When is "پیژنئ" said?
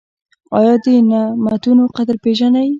2.23-2.67